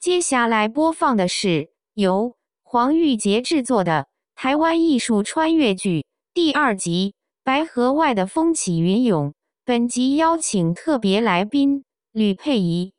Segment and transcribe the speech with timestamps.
[0.00, 9.30] 接下来播放的是由黄玉洁制作的台湾艺术穿越剧第二集《白河外的风起云涌》。
[9.64, 11.82] 本集邀请特别来宾
[12.12, 12.92] 吕佩仪。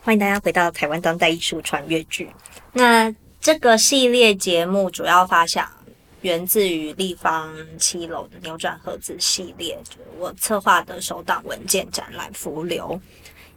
[0.00, 2.28] 欢迎大家回到台湾当代艺术穿越剧。
[2.72, 5.70] 那这个系列节目主要发想
[6.22, 9.78] 源自于立方七楼的扭转盒子系列，
[10.18, 13.00] 我策划的首档文件展览《浮流》，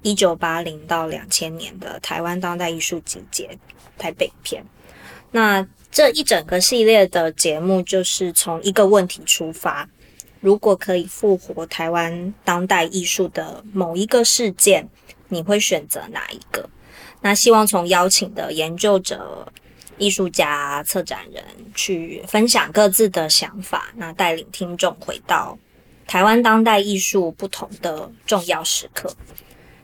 [0.02, 3.58] 一九八零到两千年的台湾当代艺术集结
[3.98, 4.64] 台北篇。
[5.32, 9.88] 那这一整个系列的节目就是从一个问题出发：
[10.40, 14.90] 如果可以复活台湾当代艺术的某一个事件。
[15.34, 16.70] 你会选择哪一个？
[17.22, 19.50] 那希望从邀请的研究者、
[19.98, 21.42] 艺术家、策展人
[21.74, 25.58] 去分享各自的想法，那带领听众回到
[26.06, 29.10] 台湾当代艺术不同的重要时刻。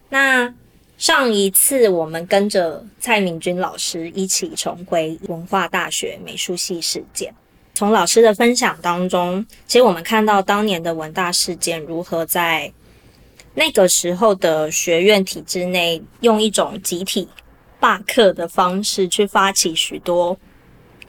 [0.10, 0.54] 那
[0.98, 7.34] 上一次我们跟着蔡明君老师一起重回文化大学美术系事件，
[7.74, 12.72] 从老师的分享当中，其实我们看到当年的文大事件如何在。
[13.60, 17.28] 那个时候的学院体制内，用一种集体
[17.80, 20.38] 罢课的方式去发起许多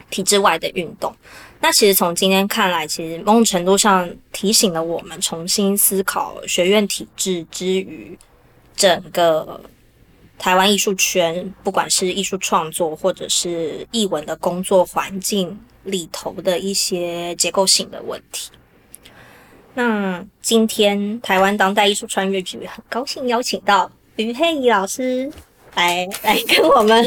[0.08, 1.14] 体制外的运动。
[1.60, 8.18] 那其实从今天看来，其实某种程度上提醒了我们重新思考学院体制之于
[8.78, 9.60] 整个
[10.38, 18.52] 台湾艺术圈，不管是艺术创作或者是艺文的工作环境里头的一些结构性的问题。
[19.74, 25.28] 那今天台湾当代艺术穿越剧很高兴邀请到吕佩仪老师
[25.74, 27.04] 来来跟我们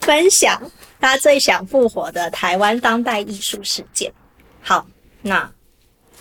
[0.00, 0.60] 分享
[0.98, 4.10] 他最想复活的台湾当代艺术事件。
[4.62, 4.86] 好，
[5.20, 5.50] 那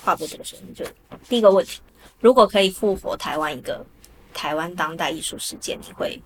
[0.04, 0.86] 话不多说，就
[1.30, 1.80] 第一个问题：
[2.20, 3.86] 如果可以复活台湾一个
[4.36, 6.22] 台湾当代艺术事件，你会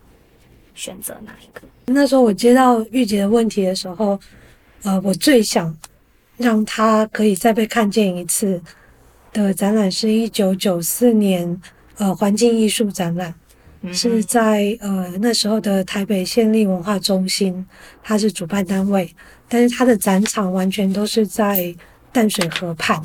[0.74, 1.62] 选择哪一个？
[1.86, 4.20] 那时候我接到玉洁的问题的时候，
[4.84, 5.74] 呃，我最想
[6.36, 8.62] 让他可以再被看见一次。
[9.32, 11.62] 的展览是一九九四年，
[11.98, 13.32] 呃，环境艺术展览，
[13.82, 17.64] 嗯、是在呃那时候的台北县立文化中心，
[18.02, 19.14] 它是主办单位，
[19.48, 21.76] 但是它的展场完全都是在
[22.12, 23.00] 淡水河畔。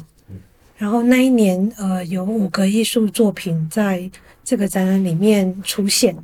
[0.77, 4.11] 然后那一年，呃，有五个艺术作品在
[4.43, 6.17] 这个展览里面出现。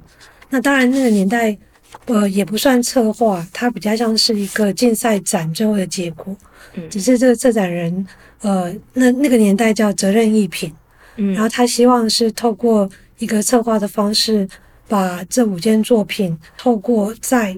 [0.48, 1.56] 那当然，那个年代，
[2.06, 6.36] 呃，也不算策划，它比较像是一个竞赛展最后的结果。
[6.88, 8.06] 只是这个策展人。
[8.42, 10.72] 呃，那那个年代叫责任艺品，
[11.16, 14.48] 嗯，然后他希望是透过一个策划的方式，
[14.88, 17.54] 把这五件作品透过在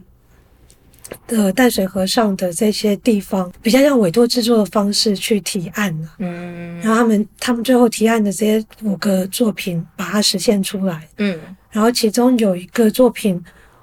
[1.27, 11.39] 呃淡水河上的这些地方，比较像委托制作的方式去提案，嗯，然后他们他们最后提案的这些五个作品，把它实现出来，嗯，
[11.71, 13.43] 然后其中有一个作品，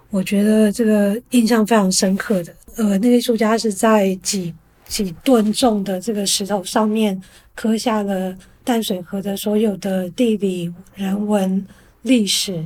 [0.10, 4.54] 我觉得这个印象非常深刻的，呃，那个艺术家是在几。
[4.90, 7.22] 几吨重的这个石头上面
[7.54, 11.64] 刻下了淡水河的所有的地理、人文、
[12.02, 12.66] 历史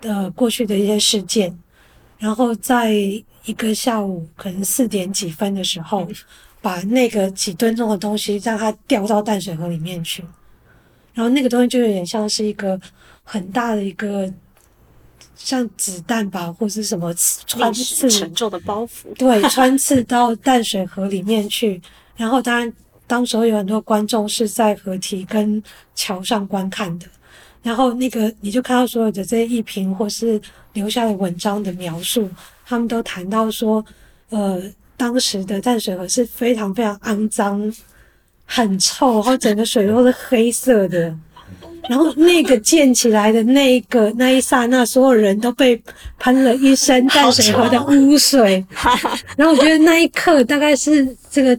[0.00, 1.54] 的过去的一些事件，
[2.18, 2.94] 然后在
[3.44, 6.08] 一个下午可能四点几分的时候，
[6.60, 10.24] 把那个几吨重的东西让它掉到淡水河里面去，
[11.14, 12.80] 然后那个东西就有点像是一个
[13.22, 14.32] 很大的一个。
[15.34, 17.12] 像子弹吧，或是什么
[17.46, 21.82] 穿刺沉重的包袱，对，穿刺到淡水河里面去。
[22.16, 22.72] 然后，当然，
[23.08, 25.60] 当时候有很多观众是在河堤跟
[25.96, 27.06] 桥上观看的。
[27.60, 30.40] 然后，那个你就看到所有的这些艺评或是
[30.74, 32.30] 留下的文章的描述，
[32.66, 33.84] 他们都谈到说，
[34.30, 34.62] 呃，
[34.96, 37.72] 当时的淡水河是非常非常肮脏、
[38.44, 41.14] 很臭，然后整个水都是黑色的。
[41.88, 45.82] 然后那个溅起来的那一个那一刹那，所有人都被
[46.16, 48.64] 喷了一身淡水河的污水。
[49.36, 51.58] 然后我觉得那一刻大概是这个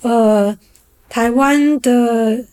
[0.00, 0.58] 呃
[1.08, 2.44] 台湾的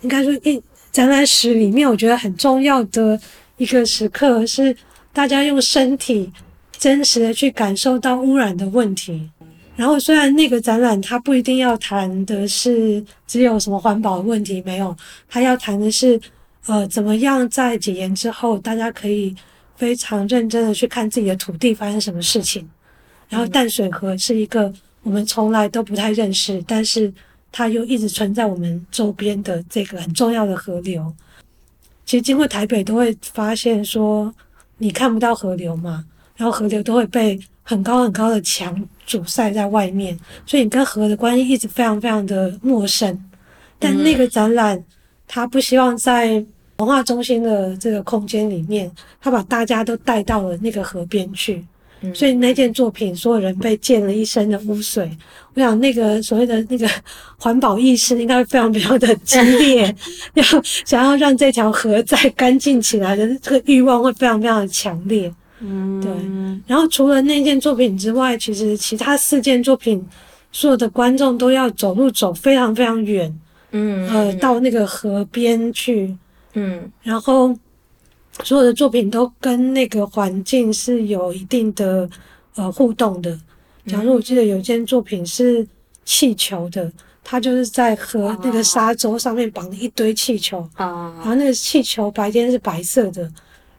[0.00, 0.60] 应该说一
[0.90, 3.18] 展览史里面，我觉得很重要的
[3.56, 4.76] 一个时刻，是
[5.12, 6.28] 大家用身体
[6.82, 9.30] 真实的去感受到污染的问题。
[9.76, 14.96] 然后，虽然那个展览它不一定要谈的是只有什么环保问题，没有，
[15.28, 16.20] 它要谈的是，
[16.66, 19.32] 呃，怎么样在解严之后，大家可以
[19.76, 22.68] 非常认真的去看自己的土地发生什么事情。
[23.28, 24.72] 然后淡水河是一个
[25.04, 27.14] 我们从来都不太认识，但是
[27.52, 31.14] 它又一直存在我们周边的这个很重要的河流。
[32.04, 34.34] 其实经过台北都会发现说，
[34.78, 36.04] 你看不到河流嘛，
[36.36, 43.16] 然后河流都会被很高很高的墙阻塞在外面，所以你跟河的关系一直非常非常的陌生。
[43.78, 44.82] 但那个展览，
[45.26, 46.44] 他不希望在
[46.78, 48.90] 文化中心的这个空间里面，
[49.20, 51.64] 他把大家都带到了那个河边去，
[52.00, 55.10] 嗯，所以那件作品所有人被溅了一身的污水。
[55.54, 56.88] 我想那个所谓的那个
[57.36, 59.94] 环保意识应该会非常非常的激烈，
[60.34, 65.32] 要想要让这条河再干净起来的这个欲望会非常非常的强烈。
[65.62, 66.12] 嗯，对。
[66.66, 70.06] 然后除了那件作品之外，其实其他四件作品，
[70.52, 73.34] 所有的观众都要走路走非常非常远。
[73.70, 76.16] 嗯，呃，到那个河边去。
[76.54, 77.56] 嗯，然后。
[78.42, 82.08] 所有的作品都跟那个环境是有一定的
[82.54, 83.38] 呃互动的。
[83.86, 85.64] 假如我记得有一件作品是
[86.06, 86.90] 气球的，
[87.22, 93.30] 它就是在河那个沙洲上面绑了一堆气球，啊，然后那个气球白天是白色的，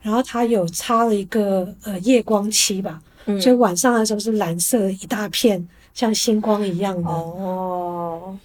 [0.03, 3.01] 然后它有插了一个呃夜光漆吧，
[3.41, 7.09] 所以晚上的时候是蓝色一大片，像星光一样的。
[7.09, 8.37] 哦。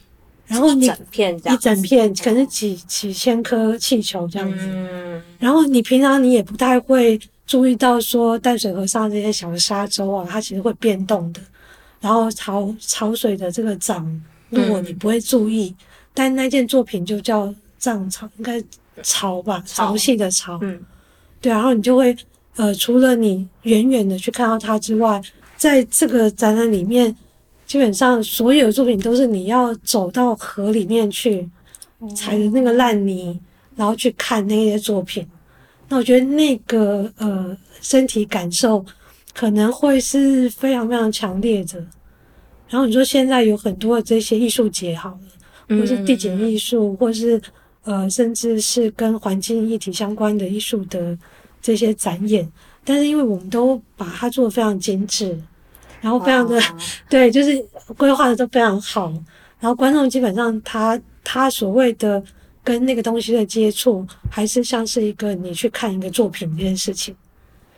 [0.47, 11.41] 然后你一整片，一整片可能几几千颗气球这样子，嗯，然后你平常你也不太会注意到说淡水河上这些小的沙洲啊，它其实会变动的。
[12.01, 15.85] 然后潮潮水的这个涨落你不会注意，嗯，
[16.15, 18.63] 但那件作品就叫涨潮，应该
[19.03, 20.59] 潮吧，潮汐的潮。
[20.63, 20.81] 嗯，
[21.41, 22.17] 对，然后你就会
[22.57, 25.21] 呃，除了你远远的去看到它之外，
[25.57, 27.17] 在这个展览里面。
[27.69, 31.47] 基本上所有的作品都是你要走到河里面去，
[32.17, 33.39] 踩着那个烂泥，
[33.77, 35.29] 然后去看那些作品。
[35.87, 38.83] 那我觉得那个呃身体感受
[39.35, 41.79] 可能会是非常非常强烈的。
[42.71, 47.39] 然后你说现在有很多的这些艺术节，好了，或是地景艺术，或是
[47.85, 51.17] 呃甚至是跟环境议题相关的艺术的
[51.61, 52.51] 这些展演，
[52.85, 55.39] 但是因为我们都把它做得非常精致。
[56.01, 56.63] 然后非常的.
[57.11, 57.61] 对，就是
[57.97, 59.13] 规划的都非常好。
[59.59, 62.23] 然后观众基本上他他所谓的
[62.63, 67.13] 跟那个东西的接触，还是像是一个你去看一个作品这件事情。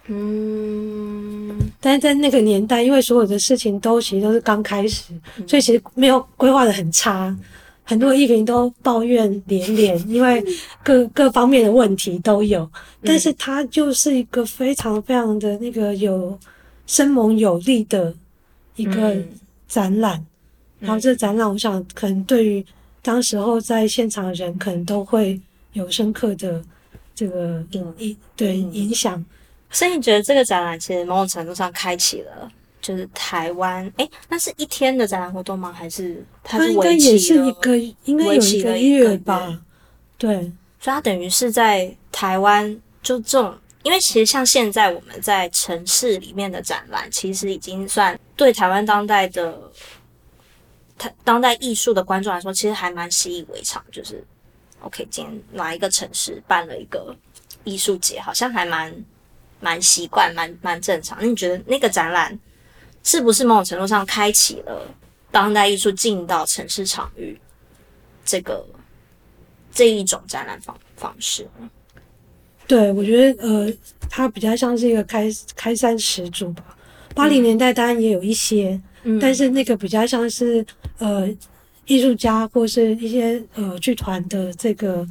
[0.09, 5.15] 嗯，但是在那个年代，因为所有的事情都其实都是刚开始，
[5.47, 7.35] 所以其实没有规划的很差。
[7.91, 10.41] 很多艺评都抱怨连连，因为
[10.85, 12.71] 各各方面的问题都有。
[13.03, 16.39] 但是它就是一个非常非常的那个有。
[16.87, 18.13] 生猛有力的
[18.75, 19.17] 一个
[19.69, 20.19] 展览，
[20.81, 22.67] 嗯，然后这个展览，我想可能对于
[23.01, 25.41] 当时候在现场的人，可能都会
[25.73, 26.61] 有深刻的
[27.15, 29.25] 这个影影对影响。
[29.71, 35.73] 所以你觉得这个展览其实某种程度上开启了，就是台湾诶，那是一天的展览活动吗？
[35.73, 37.97] 还是它是为期的？
[38.05, 39.61] 应该有一个月吧？
[40.17, 40.35] 对，
[40.81, 43.57] 所以它等于是在台湾就这种。
[43.83, 49.59] 因为其实像现在我们在城市里面的展览，其实已经算对台湾当代的
[50.99, 53.83] 台当代艺术的观众来说，其实还蛮习以为常。
[53.91, 54.23] 就是
[54.83, 57.17] ，OK，今天哪一个城市办了一个
[57.65, 58.95] 艺术节，好像还蛮
[59.61, 61.17] 蛮习惯，蛮蛮正常。
[61.19, 62.39] 那你觉得那个展览
[63.03, 64.83] 是不是某种程度上开启了
[65.31, 67.39] 当代艺术进到城市场域
[68.25, 68.67] 这个
[69.73, 71.49] 这一种展览方方式？
[72.67, 73.73] 对，我觉得呃，
[74.09, 76.77] 它比较像是一个开开山始祖吧。
[77.15, 80.65] 八零年代当然也有一些，嗯，但是那个比较像是
[80.99, 81.29] 呃
[81.87, 85.07] 艺术家或是一些呃剧团的这个呃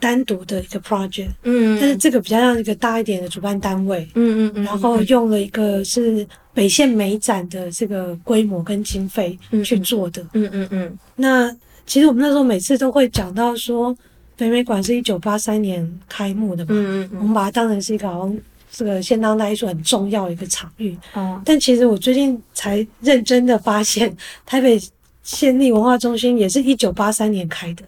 [0.00, 10.98] 单独的一个 project，嗯，但是这个比较像一个大一点的主办单位，嗯嗯嗯，然后用了一个是北县美展的这个规模跟经费去做的，嗯嗯嗯。
[11.16, 11.50] 那
[11.86, 13.96] 其实我们那时候每次都会讲到说。
[14.38, 18.38] 北美馆是一九八三年开幕的嘛，嗯嗯嗯，我们把它当成是一个好像
[18.70, 20.96] 这个现当代艺术很重要的一个场域。
[21.14, 24.80] 哦，但其实我最近才认真的发现，台北
[25.24, 27.82] 县立文化中心也是一九八三年开的。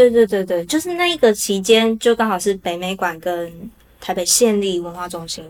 [0.00, 3.52] 对对对对，就是那一个期间，就刚好是北美馆跟
[4.00, 5.44] 台北县立文化中心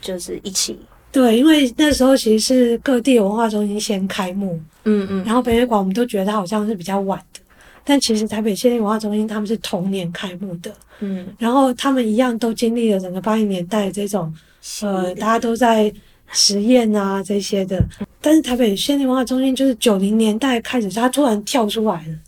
[0.00, 0.76] 就是一起。
[1.12, 7.40] 对，因为那时候其实是各地文化中心先开幕，嗯嗯，然后北美馆我们都觉得它好像是比较晚的。
[7.84, 14.34] 但其实台北县立文化中心他们是同年开幕的，嗯，然后他们一样都经历了整个八零年代这种，
[14.82, 15.92] 呃，大家都在
[16.32, 17.80] 实验啊这些的。
[18.20, 22.18] 但是台北县立文化中心就是九零年代开始，他突然跳出来了，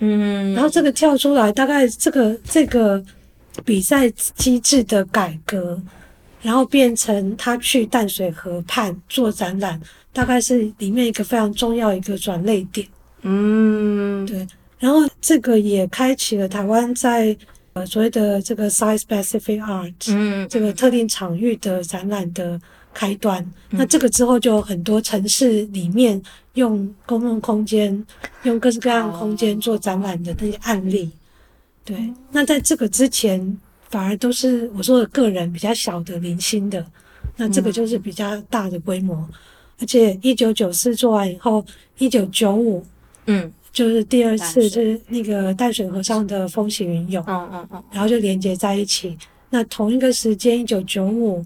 [0.00, 3.02] 嗯，然后这个跳出来，大概这个这个
[3.64, 5.80] 比赛机制的改革，
[6.40, 9.80] 然后变成他去淡水河畔做展览，
[10.12, 12.86] 大概是里面一个非常重要一个转捩点，
[13.22, 14.46] 嗯，对。
[14.78, 17.36] 然后这个也开启了台湾在
[17.72, 22.60] 呃所谓的这个 size specific art，嗯，这个特定场域的展览的
[22.98, 23.40] 开端。
[23.70, 23.78] 嗯。
[23.78, 26.20] 那这个之后就有很多城市里面
[26.54, 28.04] 用公共空间、
[28.42, 31.08] 用各式各样的空间做展览的那些案例。
[31.84, 36.84] 对，那在这个之前，反而都是我说的个人比较小的零星的
[37.36, 39.28] 那这个就是比较大的规模，嗯、
[39.80, 41.64] 而且一九九四做完以后，
[41.98, 42.84] 一九九五，
[43.26, 49.16] 嗯，就是第二次就是那个淡水河上的风起云涌，嗯嗯嗯，然后就连接在一起。
[49.50, 51.42] 那同一个时间，一九九五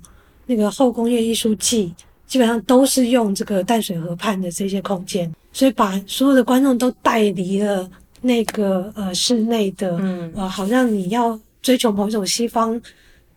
[0.46, 1.94] 那个后工业艺术季，
[2.26, 7.88] 基本上都是用这个淡水河畔的这些空间，所以把所有的观众都带离了
[8.20, 12.80] 那个呃室内的，嗯，呃，好像你要追求某种西方。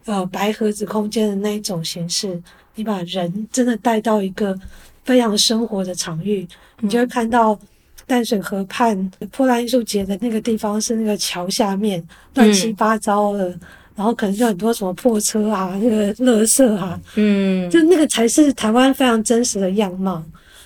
[0.08, 2.40] 呃，白盒子空间的那一种形式，
[2.76, 4.56] 你把人真的带到一个
[5.04, 6.48] 非常生活的场域，
[6.82, 7.60] 你就会看到
[8.06, 13.60] 淡水河畔破烂艺术节的那个地方是那个桥下面乱七八糟的，嗯、
[13.96, 20.24] 然后可能就很多什么破车啊，那个垃圾啊，嗯，就那个才是台湾非常真实的样貌。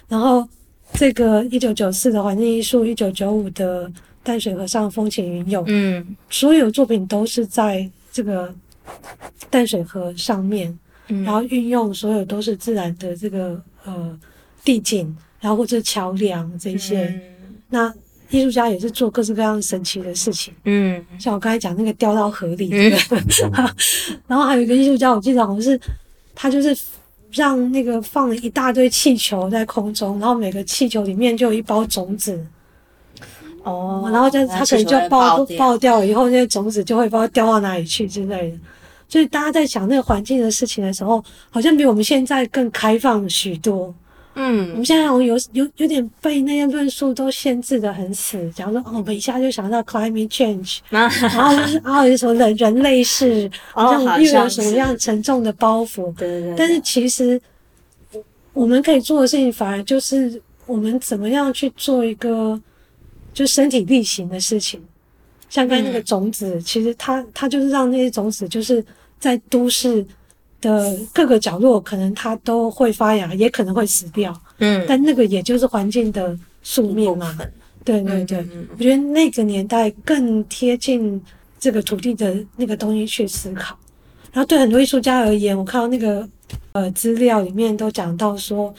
[0.07, 0.47] 然后
[0.93, 3.91] 这个一九九四的环境艺术，一九九五的
[4.23, 8.53] 淡水河上风起云涌，嗯，所有作品都是在这个。
[9.51, 14.19] 淡水河上面，然后运用所有都是自然的这个呃
[14.63, 17.03] 地景，然后或者桥梁这些。
[17.03, 17.21] 嗯、
[17.69, 17.93] 那
[18.29, 20.53] 艺术家也是做各式各样神奇的事情。
[20.65, 22.91] 嗯，像我刚才讲那个掉到河里，嗯、
[24.27, 25.79] 然后还有一个艺术家，我记得好像是
[26.35, 26.77] 他就是
[27.31, 32.39] 让那个放了一大堆气球在空中，然后每个气球里面就有一包种子。
[33.63, 38.57] 哦，然后就他可能就爆爆掉，爆掉以后，那些种子就会不知道掉到哪里去之类的。
[39.07, 43.93] 所以大家在想那个环境的事情的时候，好像比我们现在更开放许多。
[44.35, 48.49] 嗯，我们现在好像有有有点被那些论述都限制的很死。
[48.51, 56.13] 假如说，哦，我们一下就想到 climate change， 然后就是啊，有什么人人类是， 好像又有什么样沉重的包袱。
[56.15, 56.55] 对对对。
[56.55, 57.41] 但是其实，
[58.53, 62.59] 我们可以做的事情，反而就是我们怎么样去做一个
[63.33, 64.81] 就身体力行的事情。
[65.49, 68.83] 像刚才那个种子，嗯、其实它它就是让那些种子就是。
[69.21, 70.05] 在都市
[70.61, 74.33] 的各个角落，可能它都会发芽，也可能会死掉。
[74.57, 77.37] 嗯，但那个也就是环境的宿命嘛。
[77.85, 81.21] 对对对，嗯嗯嗯，我觉得那个年代更贴近
[81.59, 83.77] 这个土地的那个东西去思考。
[84.33, 86.27] 然后对很多艺术家而言，我看到那个
[86.73, 88.73] 呃资料里面都讲到说，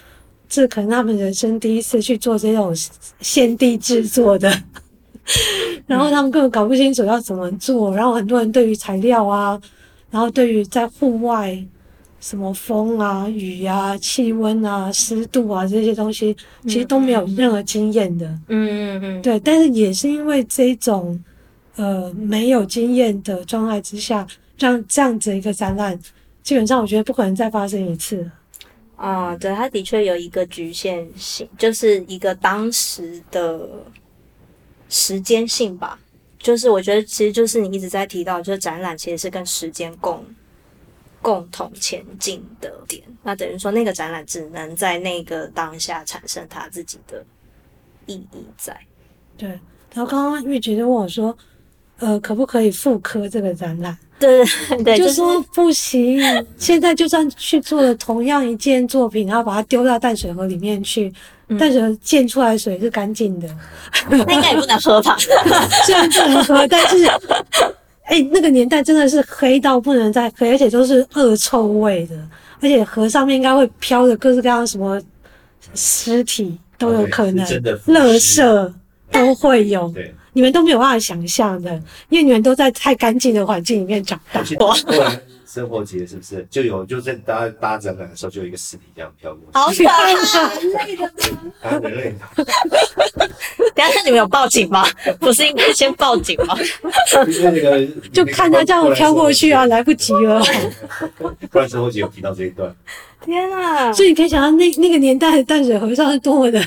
[0.48, 2.72] 这可能他们人生第一次去做这种
[3.20, 4.52] 现地制作的，
[5.88, 7.92] 然后他们根本搞不清楚要怎么做。
[7.96, 9.60] 然后很多人对于材料啊。
[10.10, 11.64] 然后，对于在户外，
[12.20, 18.26] 什么风啊、雨啊、气温啊、湿度啊这些东西，其实都没有任何经验的。
[18.48, 19.22] 嗯嗯嗯。
[19.22, 21.18] 对，但是也是因为这种
[21.76, 24.26] 呃没有经验的状态之下，
[24.58, 25.98] 让这样子一个展览，
[26.42, 28.28] 基本上我觉得不可能再发生一次。
[28.96, 33.66] 啊，对，它的确有一个局限性，就是一个当时的
[34.90, 35.98] 时间性吧。
[36.42, 40.24] 就是我觉得，其实就是你一直在提到，就是展览其实是跟时间共
[41.20, 43.02] 共同前进的点。
[43.22, 47.22] 那等于说，那个展览只能在那个当下产生它自己的
[48.06, 48.74] 意义在。
[49.36, 49.48] 对。
[49.92, 51.36] 然后刚刚玉洁就问我说
[52.00, 56.18] ：“呃，可不可以复刻这个展览？”对对 对，就说不行。
[56.56, 61.12] 现在就算去做了同样一件作品，然后把它丢到淡水河里面去。
[61.58, 63.48] 但是溅出来的水是干净的，
[64.08, 65.16] 那应该也不能喝吧？
[65.84, 67.06] 虽然不能喝，但是，
[68.04, 72.16] 哎、欸，那个年代真的是黑到不能再黑，而且都是恶臭味的，
[72.60, 75.00] 而且河上面应该会飘着各式各样什么
[75.74, 77.46] 尸体都有可能，
[77.86, 78.72] 垃圾
[79.10, 79.92] 都会有，
[80.32, 81.72] 你们都没有办法想象的，
[82.08, 84.42] 因为你们都在太干净的环境里面长大。
[85.52, 89.84] 生活节是不是就有就在大家搭展览的时候，就有一个尸体这样飘过去？
[89.84, 91.78] 好可 怕，人类的吗？
[91.82, 93.28] 人类的。
[93.74, 94.86] 等下，你们有报警吗？
[95.18, 96.56] 不是应该先报警吗？
[97.42, 100.40] 那个就看他这样飘过去啊，来不及了。
[101.50, 102.72] 不然生活节有提到这一段。
[103.24, 103.92] 天啊！
[103.92, 106.62] 所以你可以想象那那个年代的淡水河上是多么的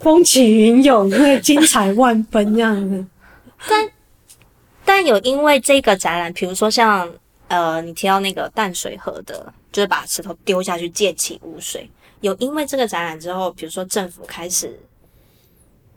[0.00, 3.04] 风起云涌，因为精彩万分这样子。
[3.68, 3.88] 但
[4.86, 7.06] 但有因为这个展览，比如说像。
[7.52, 11.86] 呃，你提到那个淡水河的，就是把石头丢下去溅起污水，
[12.22, 14.80] 有因为这个展览之后，比如说政府开始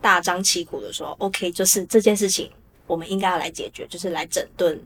[0.02, 2.52] 大张旗鼓的说，OK，就是这件事情
[2.86, 4.78] 我们应该要来解决，就是来整顿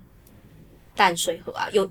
[0.96, 1.68] 淡水河啊。
[1.72, 1.90] 有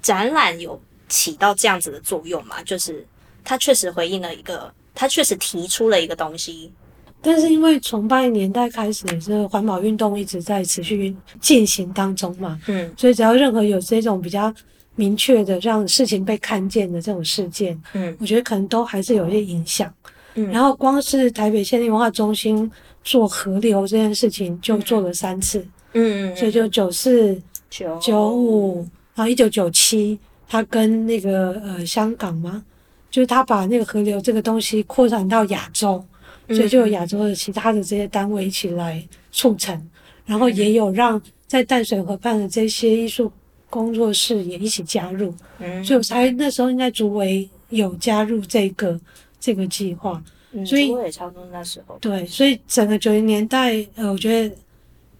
[0.00, 2.62] 展览有起到这样子的作用吗？
[2.62, 3.06] 就是
[3.44, 6.72] 他确实回应了一个，他确实提出了一个东西。
[7.22, 14.52] 但是因为从八零年代开始，也是环保运动一直在持续进行当中嘛，嗯，所以只要任何有这种比较
[14.96, 19.92] 明确的让事情被看见的这种事件，嗯，我觉得可能都还是有一些影响，
[20.34, 22.70] 嗯，然后光是台北县立文化中心
[23.04, 32.62] 做河流这件事情就做了三次，嗯，所以就九四、九九五，然后一九九七他跟那个呃香港嘛，
[33.10, 36.04] 就是他把那个河流这个东西扩展到亚洲，
[36.50, 39.02] 所以就有亚洲的其他的这些单位一起来
[39.32, 39.90] 促成，
[40.26, 43.32] 然后也有让在淡水河畔的这些艺术
[43.68, 45.34] 工作室也一起加入，
[45.84, 49.00] 所以我猜那时候应该竹围有加入这个
[49.38, 50.22] 这个计划。
[50.66, 51.96] 所以我也差不多那时候。
[52.00, 54.56] 对，所以整个九零年代，呃，我觉得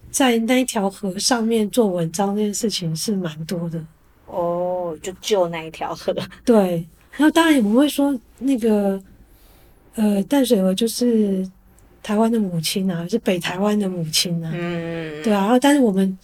[0.09, 3.81] 在那一条河上面做文章这件事情是蛮多的。
[4.25, 6.13] 哦，就就那一条河。
[6.43, 9.01] 对，然后当然我们会说那个，
[9.95, 11.47] 呃，淡水河就是
[12.01, 14.51] 台湾的母亲啊，是北台湾的母亲啊。
[14.53, 15.23] 嗯。
[15.23, 16.17] 对啊，然后但是我们，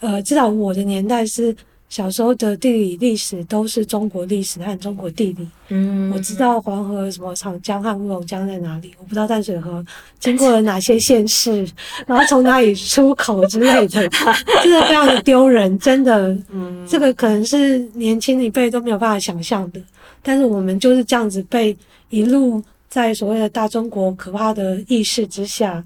[0.00, 1.54] 呃，至少我的年代是。
[1.90, 5.48] 小时候的地理历史都是中国历史和中国地理。
[5.68, 9.82] 嗯，我知道黄河什么长江和乌龙江在哪里，我不知道淡水河
[10.20, 11.66] 经过了哪些县市，
[12.06, 14.06] 然后从哪里出口之类的，
[14.62, 16.36] 真的非常的丢人，真的。
[16.50, 19.80] 嗯，这个可能是年轻一辈都没有办法想象的，
[20.22, 21.74] 但是我们就是这样子被
[22.10, 25.84] 一路在所谓的大中国可怕的意识之下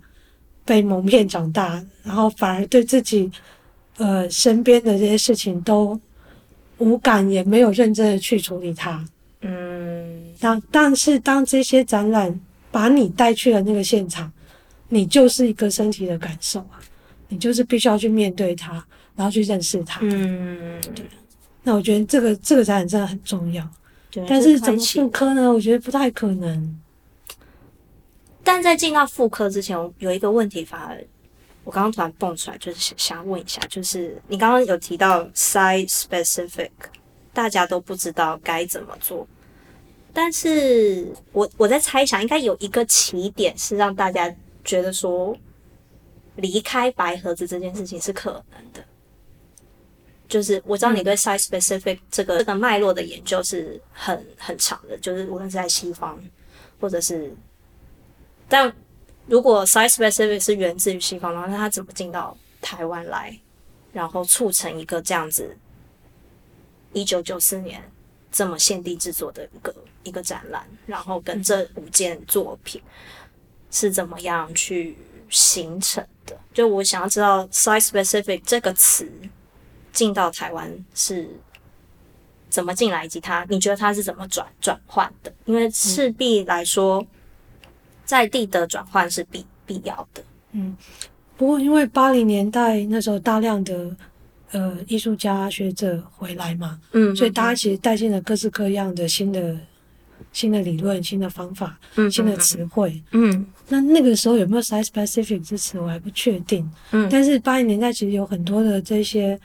[0.64, 3.30] 被蒙骗长大，然后反而对自己。
[3.98, 6.00] 呃，身边的这些事情都
[6.78, 9.04] 无感，也没有认真的去处理它。
[9.42, 12.40] 嗯，当但是当这些展览
[12.70, 14.32] 把你带去了那个现场，
[14.88, 16.80] 你就是一个身体的感受啊，
[17.28, 18.82] 你就是必须要去面对它，
[19.14, 20.00] 然后去认识它。
[20.02, 21.04] 嗯，对。
[21.62, 23.68] 那我觉得这个这个展览真的很重要。
[24.10, 25.52] 对，但是怎么复刻呢？
[25.52, 26.80] 我觉得不太可能。
[28.44, 31.04] 但在进到妇科之前，有一个问题反而。
[31.64, 36.72] 我刚刚突然蹦出来，就是想问一下，就是你刚刚有提到 site specific，
[37.32, 39.24] 大家都不知道该怎么做，
[40.12, 44.28] 但是我我在猜想，应该有一个起点是让大家
[44.64, 45.38] 觉得说
[46.34, 48.84] 离开白盒子这件事情是可能的。
[50.26, 56.18] 就是我知道你对 site specific 这个这个脉络的研究是很很长的，就是无论是在西方
[56.80, 57.32] 或者是，
[58.52, 58.72] 但。
[59.28, 63.38] 如果 site specific 是源自于西方的话，那它怎么进到台湾来，
[63.92, 65.56] 然后促成一个这样子
[66.92, 67.80] 一九九四年
[68.32, 69.72] 这么限定制作的一个
[70.02, 72.82] 一个展览，然后跟这五件作品
[73.70, 74.98] 是怎么样去
[75.30, 76.36] 形成的？
[76.52, 79.08] 就我想要知道 site specific 这个词
[79.92, 81.30] 进到台湾是
[82.50, 85.32] 怎么进来，以及它你觉得它是怎么转转换的？
[85.44, 87.06] 因为势必来说。
[88.12, 90.22] 在地的转换是必必要的。
[90.52, 90.76] 嗯，
[91.38, 93.96] 不过因为八零年代那时候大量的
[94.50, 99.56] 呃艺术家学者回来嘛，嗯，所以大家其实带进了各式各样的新的
[100.30, 103.02] 新的理论、新的方法、嗯、新的词汇。
[103.12, 106.70] 嗯，那那个时候有没有 site specific 这词我还不确定。
[106.90, 109.40] 嗯，但是八零年代其实有很多的这些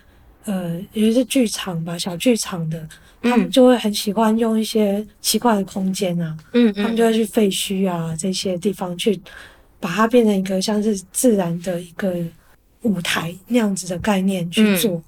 [0.48, 2.90] 呃，尤其是剧场吧，小剧场的。
[3.20, 9.20] 他们就会很喜欢用一些奇怪的空间啊，嗯，他们就会去废墟啊这些地方去，
[9.80, 12.16] 把它变成一个像是自然的一个
[12.84, 14.92] 舞台那样子的概念去做。
[14.92, 15.04] 嗯、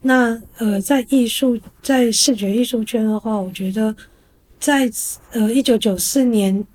[0.00, 3.94] 那呃，在艺术在视觉艺术圈的话，我觉得
[4.58, 4.90] 在
[5.32, 6.66] 呃一九九四年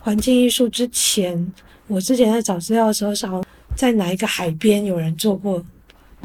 [0.00, 1.52] 环境艺术之前，
[1.86, 3.42] 我之前在找资料的时候，想
[3.76, 5.64] 在哪一个海边有人做过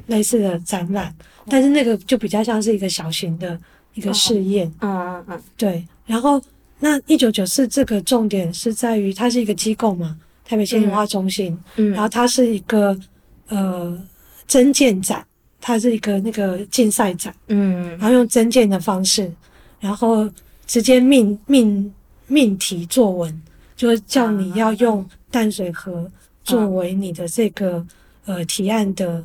[0.08, 1.14] 类似的展览，
[1.48, 3.60] 但是那个就比较像是一个小型的。
[3.96, 5.88] 一个试验，嗯嗯嗯，对。
[6.08, 6.42] 然后，
[6.80, 13.00] 那一九九四这个重点是在于它是一个机构嘛，台北县文化中心，嗯，然后它是一个
[13.50, 13.96] 呃
[14.48, 15.24] 征件展，
[15.62, 19.32] 它是一个那个竞赛展，嗯，然后用征件的方式，
[19.80, 20.28] 然后
[20.66, 21.94] 直接命命
[22.26, 23.42] 命题作文，
[23.76, 26.10] 就是叫你要用淡水河
[26.44, 27.86] 作为你的这个
[28.26, 29.24] 呃提案的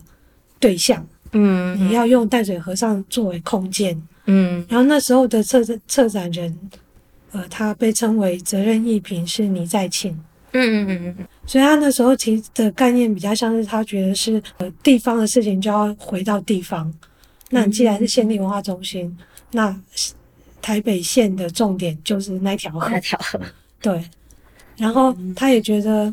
[0.58, 4.00] 对象，嗯，你要用淡水河上作为空间。
[4.26, 6.58] 嗯，然后那时候的策展策展人，
[7.32, 10.12] 呃，他被称为责任艺评是倪在庆。
[10.52, 16.92] 嗯嗯嗯嗯，所以他那时候提的概念比较像是他觉得是呃地方的事情就要回到地方。
[17.50, 19.16] 那你既然是县立文化中心，
[19.52, 19.78] 那
[20.60, 22.88] 台北县的重点就是那条河。
[22.90, 23.40] 那条河。
[23.80, 24.02] 对。
[24.76, 26.12] 然后他也觉得，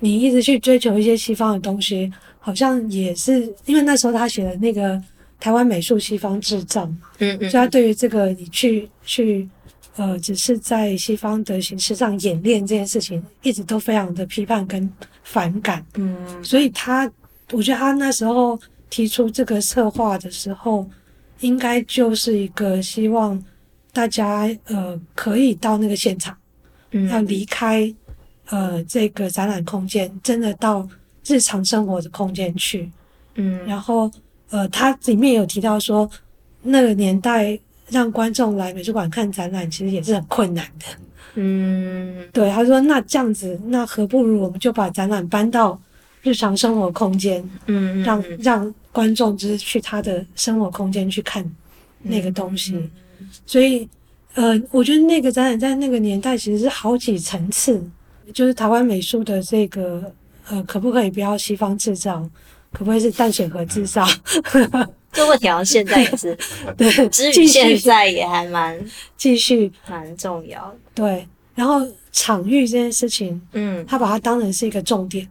[0.00, 5.00] 你一直去追求一些西方的东西，好像也是因为那时候他写的那个。
[5.42, 6.84] 台湾美术西方制造，
[7.16, 9.48] 嗯嗯，所以他对于这个你去去
[9.96, 14.86] 呃，只是在西方的形式上演练这件事情，一直都非常的批判跟
[15.24, 17.10] 反感，嗯，所以他
[17.52, 20.86] 我觉得他那时候提出这个策划的时候，
[21.40, 23.42] 应该就是一个希望
[23.94, 26.36] 大家呃可以到那个现场，
[26.90, 27.90] 嗯，要离开
[28.50, 30.86] 呃这个展览空间，真的到
[31.26, 32.90] 日常生活的空间去，
[33.34, 34.10] 嗯，然后。
[34.52, 36.10] 呃，它里面有提到说，
[36.60, 37.56] 那个年代
[37.88, 40.86] 让观众来美术馆看展览，其实也是很困难的。
[41.34, 45.80] 嗯，对，他说那这样子，那何不如我们就把展览搬到
[46.22, 51.48] 日常生活空间，嗯，让让观众就是去他的生活空间去看
[52.02, 52.74] 那个东西。
[52.74, 52.90] 嗯
[53.46, 53.88] 所以，
[54.34, 57.80] 呃，我觉得那个展览在那个年代其实是好几层次，
[58.34, 60.12] 就是台湾美术的这个，
[60.50, 62.28] 呃，可不可以不要西方制造？
[62.72, 64.06] 可不可以是淡水河制造？
[65.12, 66.38] 这问题好像现在也是，
[66.76, 68.78] 对，至于现在也还蛮
[69.16, 70.76] 继续蛮重要的。
[70.94, 75.28] 对，然后场域这件事情，嗯，他把它当成是一个重点。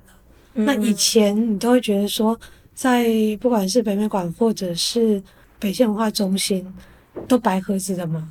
[0.56, 2.38] 嗯那以前你都会觉得说，
[2.74, 3.08] 在
[3.40, 5.22] 不管是北美馆或者是
[5.60, 6.66] 北县文化中心，
[7.26, 8.30] 都白盒子的嘛，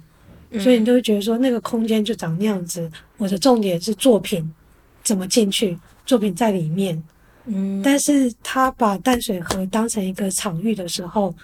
[0.50, 2.90] 嗯所以你都会觉得说那个空间就长那样子。
[3.16, 4.52] 我的重点是作品
[5.08, 7.02] 怎么进去，作品在里面。
[7.46, 11.34] 嗯，但是他把淡水河当成一个场域的时候，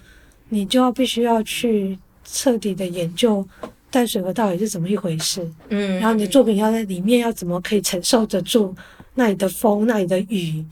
[0.51, 3.43] 你就要必须要去彻底的研究
[3.91, 5.51] 淡水河到底是怎么一回事。
[5.71, 8.77] 嗯，然后你的作品要在里面要怎么可以承受得住
[9.15, 10.63] 那里的风、那里的雨。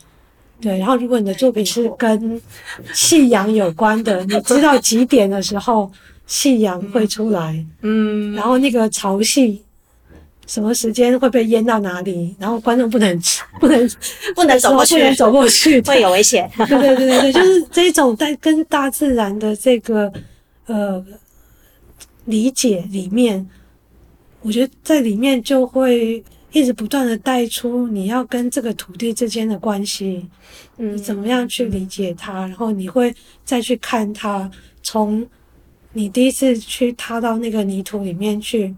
[0.60, 2.40] 对，然后如果你的作品是跟
[2.92, 5.90] 夕阳有关的， 你知道几点的时候
[6.26, 9.58] 夕阳会出来，嗯，然后那个潮汐
[10.52, 13.18] 什么时间会被淹到哪里，然后观众不能
[13.58, 13.90] 不能
[14.34, 14.96] 不能走过去。
[14.96, 16.50] 不能走过去， 会有危险。
[16.58, 20.12] 对对对对对，就是这种在跟大自然的这个
[20.66, 21.02] 呃
[22.26, 23.48] 理解里面，
[24.42, 30.28] 我觉得在里面就会一直不断的带出你要跟这个土地之间的关系，
[30.76, 30.94] 嗯。
[30.94, 34.50] 你怎么样去理解它，然后你会再去看它，
[34.82, 35.26] 从
[35.94, 38.74] 你第一次去踏到那个泥土里面去，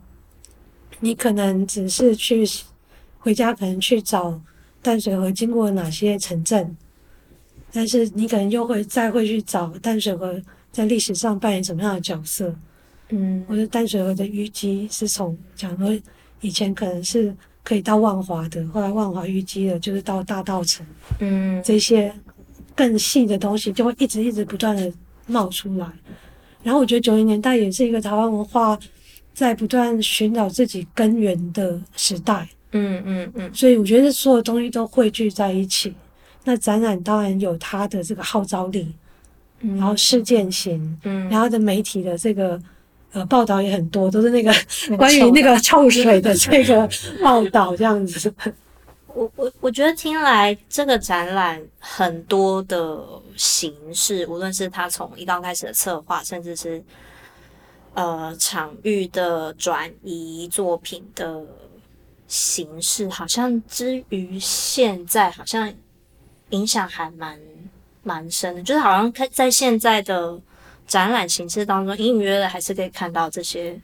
[1.00, 2.44] 你可能只是去
[3.18, 4.40] 回家，可能去找
[4.83, 6.76] 淡水河经过哪些城镇。
[7.72, 12.54] 但是你可能又会再会去找淡水河在历史上扮演什么样的角色，
[13.09, 16.00] 嗯或者淡水河的淤积是从讲说
[16.40, 20.87] 以前可能是可以到万华的，后来万华淤积了，就是到大道城
[21.18, 22.14] 嗯这些
[22.76, 24.92] 更细的东西就会一直一直不断的
[25.26, 25.88] 冒出来。
[26.62, 28.78] 然后我觉得九零年代也是一个台湾文化
[29.35, 35.92] 在不断寻找自己根源的时代，嗯嗯嗯所以我觉得所有东西都汇聚在一起。
[36.44, 38.94] 那展览当然有它的这个号召力，
[39.61, 42.61] 嗯，然后事件型，嗯，然后的媒体的这个
[43.12, 44.55] 呃报道也很多，都是那个
[44.97, 46.88] 关于那个臭水的这个
[47.25, 48.33] 报道这样子。
[49.09, 53.01] 我我我觉得听来这个展览很多的
[53.37, 56.83] 形式，无论是它从一刚开始的策划，甚至是
[57.94, 61.44] 呃场域的转移、作品的
[62.28, 65.72] 形式，好像之于现在好像
[66.50, 67.40] 影响还蛮
[68.02, 70.38] 蛮深的，就是好像看在现在的
[70.87, 73.80] 展览形式当中，隐隐约约的还是可以看到这些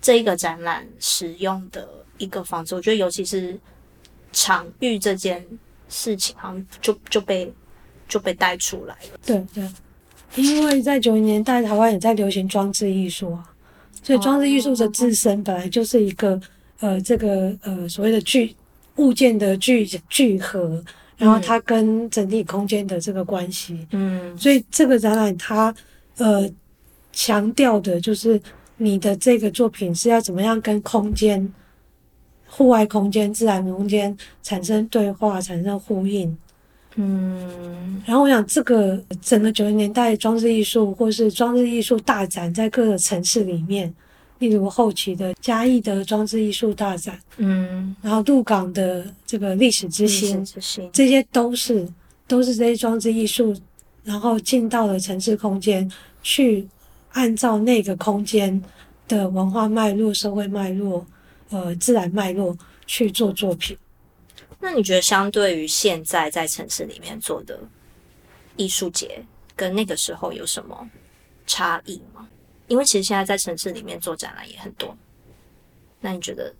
[0.00, 2.74] 这一个展览使用的一个方式。
[2.74, 3.58] 我觉得尤其是。
[4.30, 5.42] 场域这件
[5.88, 7.50] 事情，好像就就被
[8.06, 9.18] 就被带出来了。
[9.24, 9.66] 对对，
[10.36, 13.50] 因为在九零年代，台湾也在流行装置艺术啊，
[14.02, 16.40] 所以装置艺术的自身本来就是一个、哦、
[16.80, 18.54] 呃这个呃所谓的聚
[18.96, 20.82] 物件的聚聚合，
[21.16, 23.86] 然后它跟整体空间的这个关系。
[23.92, 25.74] 嗯，所以这个展览它
[26.16, 26.48] 呃
[27.12, 28.40] 强调的就是
[28.76, 31.52] 你的这个作品是要怎么样跟空间。
[32.50, 36.34] 户外空间、自然空间产生对话、产生呼应，
[37.00, 43.94] 嗯，然后我想，这个整个九零年代装置艺术或是装置艺术大展，在各个城市里面，
[44.40, 51.88] 例如后期的嘉义的装置艺术大展，嗯，然后鹿港的这个历史之星，之星这些都是
[52.26, 53.56] 都是这些装置艺术，
[54.02, 55.90] 然后进到了城市空间，
[56.22, 56.66] 去
[57.12, 58.60] 按照那个空间
[59.06, 61.06] 的文化脉络、社会脉络。
[61.50, 63.74] 呃，自然脉络去做作品。
[64.60, 67.60] 那你觉得，相对于现在在城市里面做的
[68.56, 70.90] 艺术节，跟那个时候有什么
[71.46, 72.28] 差异吗？
[72.66, 74.96] 因为其实现在在城市里面做展览也很多。
[76.00, 76.52] 那你觉得，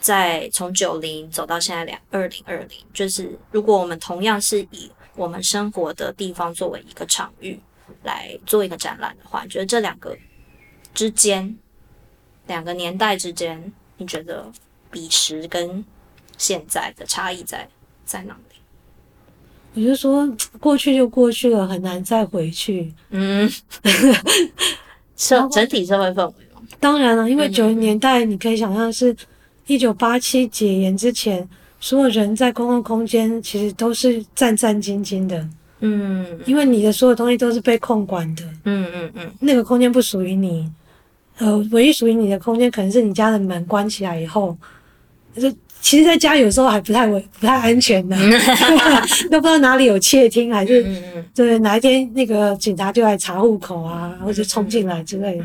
[0.00, 7.60] 在从九零走到现在两二零二零，就是如果我们同样是以我们生活的地方作为一个场域
[8.04, 10.16] 来做一个展览的话，你觉得这两个
[10.94, 11.58] 之间，
[12.46, 13.72] 两个年代之间？
[13.96, 14.50] 你觉得
[14.90, 15.84] 彼时跟
[16.44, 17.66] 现在的差异在
[18.04, 19.80] 在哪里？
[19.80, 20.30] 我就说
[20.60, 22.92] 过去就过去了，很难再回去。
[23.08, 23.50] 嗯，
[25.16, 26.60] 社整体社会氛围吗？
[26.78, 29.16] 当然了，因为九零年代你可以想象是
[29.66, 31.48] 一九八七解严之前，
[31.80, 35.48] 所有人在公共空间其实都是战战兢兢的。
[35.80, 40.70] 嗯，因为你的所有东西都是被控管的，嗯嗯嗯，那个空间不属于你，
[41.38, 44.56] 呃，唯一属于你的空间可能是你家的门关起来以后，
[45.34, 45.52] 就
[45.84, 48.16] 其实在家有时候还不太稳、不太安全的，
[49.30, 50.82] 都不知道哪里有窃听，还是
[51.34, 55.44] 对哪一天那个警察就来查户口啊，或者冲进来之类的，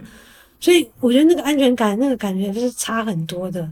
[0.57, 3.69] 所以我觉得那个安全感、那个感觉就是差很多的。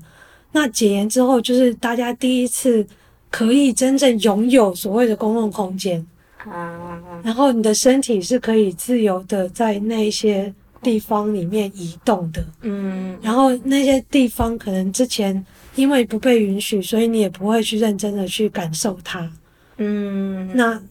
[0.52, 2.86] 那解严之后，就是大家第一次
[3.32, 6.06] 可以真正拥有所谓的公共空间。
[6.40, 15.46] 啊，然后你的身体是可以自由的在那些地方里面移动的，嗯，然后那些地方可能之前
[15.78, 19.32] 因为不被允许，所以你也不会去认真的去感受它。
[19.78, 20.82] 嗯，那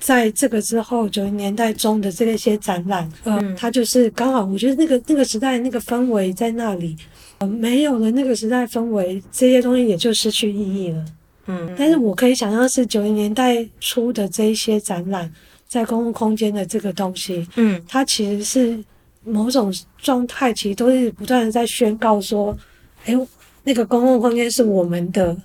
[0.00, 6.96] 在这个之后，九零年代中的这些展览，呃，嗯它就是刚好，我觉得那个那个时代那个氛围在那里，
[7.38, 11.04] 呃，没有了那个时代氛围，这些东西也就失去意义了。
[11.46, 15.32] 嗯，但是我可以想象是九零年代初的这一些展览，
[15.68, 18.84] 在公共空间的这个东西，嗯它其实是
[19.24, 22.56] 某种状态，其实都是不断的在宣告说，
[23.04, 23.14] 哎，
[23.64, 25.36] 那个公共空间是我们的，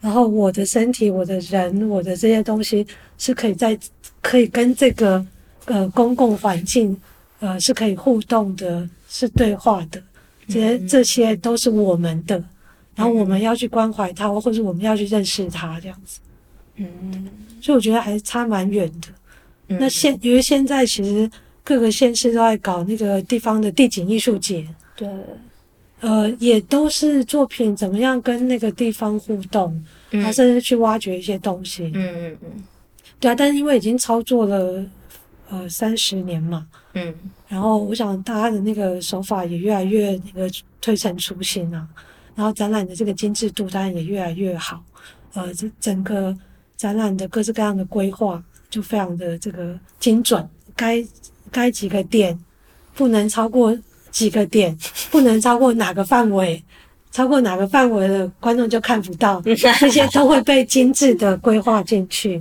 [0.00, 2.86] 然后我的身体、我的人、我的这些东西
[3.18, 3.78] 是可以在
[4.20, 5.24] 可以跟这个
[5.66, 6.96] 呃公共环境
[7.40, 10.02] 呃是可以互动的，是对话的，
[10.48, 12.42] 这些这些都是我们的。
[12.94, 16.20] 然后我们要去关怀它，或者我们要去认识它，这样子。
[16.76, 17.28] 嗯，
[17.60, 19.08] 所以我觉得还是差蛮远的。
[19.68, 21.28] 嗯那现因为现在其实
[21.64, 25.08] 各个县市都在搞那个地方的地景艺术节，对，
[26.00, 31.84] 呃，也都是作品怎么样跟那个地方互动，嗯还甚至去挖掘一些东西。
[31.94, 32.64] 嗯嗯嗯
[33.20, 34.84] 对啊，但是因为已经操作了
[35.48, 37.14] 呃三十年嘛，嗯
[37.48, 41.88] 然后我想大家的那个手法也越来越那个推陈出新啊。
[42.34, 44.84] 然后展览的这个精致度当然也越来越好，
[45.34, 46.36] 呃，这整个
[46.76, 51.02] 展览的各式各样的规划就非常的这个精准，该
[51.52, 52.36] 该几个点
[52.92, 53.72] 不能超过
[54.14, 54.74] 几个点，
[55.10, 56.62] 不能超过哪个范围，
[57.10, 62.40] 超过哪个范围的观众就看不到， 这些都会被精致的规划进去。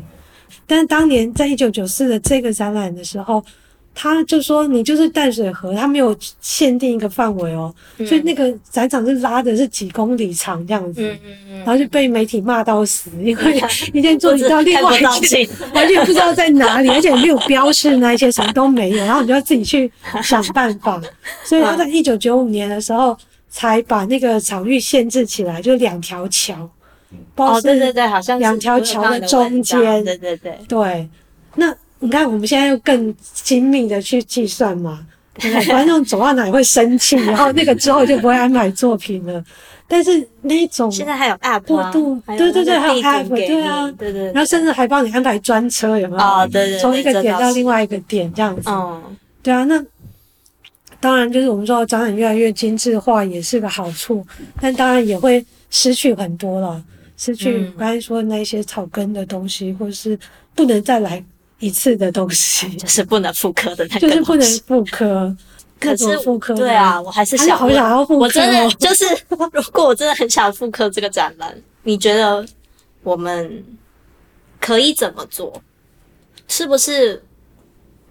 [0.67, 3.43] 但是当年在一九九四的这个展览的时候，
[3.95, 7.73] 他就说你就是淡水河，他没有限定一个范围哦，
[8.07, 13.61] 所以那个展场是拉的是几公里长这样子，嗯嗯嗯，然后就被媒体骂到死，因为
[13.93, 19.91] 一件作品到另外一完全不知道在哪里， 而且没有标示那一些什么都没有，然后你就要自己去
[20.23, 20.99] 想办法。
[21.45, 23.15] 所以他在一九九五年的时候
[23.49, 26.69] 才把那个场域限制起来，就两条桥，
[27.35, 30.03] 哦，对是对对，好像是两条桥的中间。
[30.03, 31.09] 对对对，对，
[31.55, 35.05] 那你看我们现在又更精密的去计算嘛？
[35.67, 39.43] 观众走到哪里会生气， 然后 那个之后就不会安排作品了。
[39.87, 46.21] 但是那种现在还有 app 啊过度对对对还有 app，对啊对对，对然后甚至还帮你安排专车，有没有？
[46.21, 48.69] 哦对对对从一个点到另外一个点这样子。
[48.69, 49.01] 哦
[49.41, 49.83] 对啊，那
[50.99, 54.25] 当然就是我们说展览越来越精致化也是个好处，
[54.61, 56.81] 但当然也会失去很多了，
[57.17, 60.17] 失去嗯刚才说的那些草根的东西，或者是
[60.55, 61.23] 不能再来
[61.65, 64.59] 一次的东西， 就是不能复刻的那个，就是不能。
[64.67, 65.35] 复刻。
[65.79, 72.45] 可是复刻对啊，我还是好想要复刻我真的哦就是，如果我真的很想复刻这个展览，你觉得
[73.01, 73.61] 我们
[74.61, 75.61] 可以怎么做？
[76.47, 77.21] 是不是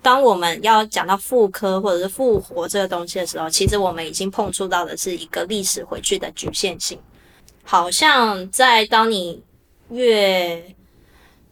[0.02, 6.98] 当我们要讲到复刻或者是复活这个东西的时候，其实我们已经碰触到的是一个历史回去的局限性？
[7.64, 9.42] 好像在当你
[9.88, 10.62] 越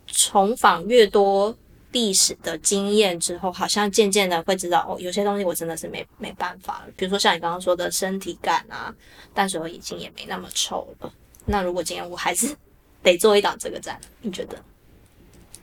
[0.06, 1.56] 重访越多
[1.92, 6.92] 历史的经验之后，好像渐渐的会知道哦，有些东西我真的是没没办法了。
[6.96, 8.94] 比如说像你刚刚说的身体感啊，
[9.34, 11.12] 但是我已经也没那么臭了。
[11.46, 12.54] 那如果今天我还是
[13.02, 14.56] 得做一档这个展，你觉得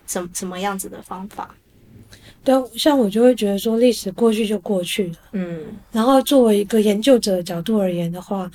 [0.06, 1.56] 什什么样子的方法？
[2.44, 5.16] 对，像我就会觉得说，历史过去就过去了。
[5.34, 8.50] 嗯然后作为一个研究者的角度而言的话，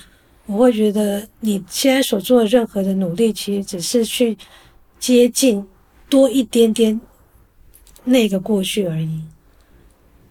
[0.45, 4.37] 我会觉得你现在所做的任何的努力，其实只是去
[4.99, 5.65] 接近
[6.09, 6.99] 多一点点
[8.03, 9.21] 那个过去而已。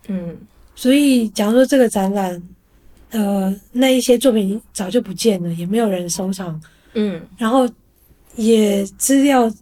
[0.08, 0.36] 嗯。
[0.74, 2.42] 所以，假如说这个展览，
[3.10, 6.60] 呃，那一些作品早就不见了，也没有人收藏，
[6.94, 7.20] 嗯。
[7.36, 7.68] 然后
[8.36, 9.52] 也资料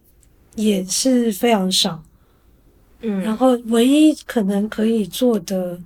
[0.54, 2.00] 也是非常少。
[3.00, 3.20] 嗯。
[3.22, 5.78] 然嗯后唯一可能可以做的，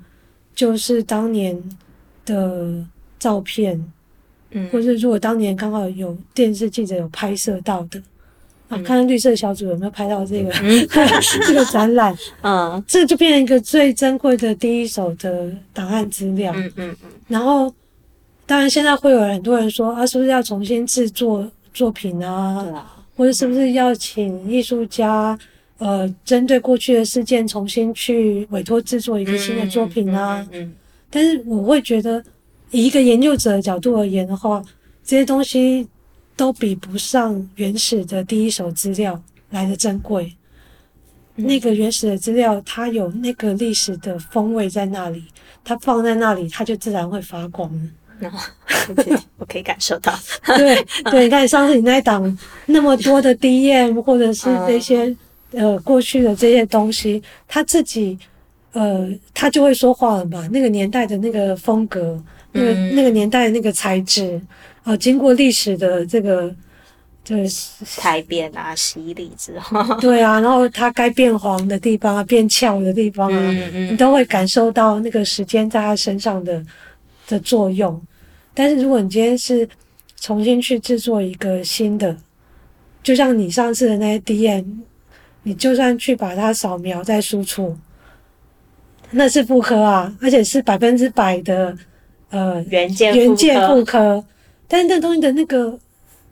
[0.55, 1.61] 就是当年
[2.27, 2.85] 的
[3.19, 3.93] 照片，
[4.51, 4.69] 嗯。
[4.69, 8.01] 或是如果当年刚好有电视记者有拍摄到的，
[8.83, 10.51] 看看绿色小组有没有拍到这个、
[11.47, 12.83] 这个展览，嗯。
[12.87, 16.53] 这就变成一个最珍贵的第一手的档案资料。
[16.57, 17.11] 嗯嗯嗯。
[17.29, 17.73] 然后，
[18.47, 22.63] 当然现在会有很多人说啊，是不是要重新制作作品啊？
[22.63, 25.39] 对啊，或者是不是要请艺术家
[25.79, 30.41] 呃，针对过去的事件重新去委托制作一个新的作品啊。
[30.53, 30.73] 嗯，嗯，嗯，
[31.11, 32.23] 但是我会觉得，
[32.71, 34.63] 以一个研究者的角度而言的话，
[35.05, 35.87] 这些东西
[36.37, 40.35] 都比不上原始的第一手资料来的珍贵。
[41.37, 45.25] 嗯、那个原始的资料，它有那个历史的风味在那里，
[45.65, 47.71] 它放在那里，它就自然会发光。
[48.21, 48.39] 然后
[49.39, 50.17] 我可以感受到。
[50.57, 55.07] 对对，你看上次你那档那么多的 DM 或者是这些、
[55.51, 58.17] 嗯、呃过去的这些东西，它自己
[58.75, 60.47] 呃他就会说话了嘛。
[60.53, 64.39] 那个年代的那个风格，那个、嗯、那个年代的那个材质
[64.83, 66.55] 啊、呃，经过历史的这个。
[67.25, 76.63] 就是改变啊，洗礼之后，对啊，然后它该变黄的地方啊，变翘的地方啊，嗯嗯、你都会感受到那个时间在他身上的
[77.27, 77.99] 的作用。
[78.53, 79.67] 但是如果你今天是
[80.21, 82.15] 重新去制作一个新的，
[83.03, 84.67] 就像你上次的那些 DM，
[85.45, 87.75] 你就算去把它扫描再输出，
[89.15, 91.77] 那是复刻啊，而且是百分之百的
[92.31, 94.25] 呃原件原件复刻，
[94.69, 95.79] 但是那东西的那个。